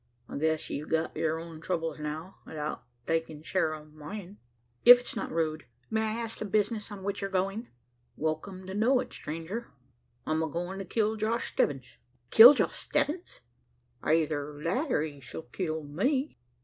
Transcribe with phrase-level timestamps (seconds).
[0.27, 4.37] I guess ye've got yur own troubles now; 'ithout takin' share o' myen."
[4.83, 7.67] "If it is not rude, may I ask the business on which you're going?"
[8.15, 9.67] "Welcome to know it, stranger.
[10.25, 11.97] I'm a goin' to kill Josh Stebbins!"
[12.31, 13.41] "Kill Josh Stebbins?"
[14.01, 16.39] "Eyther that, or he shall kill me."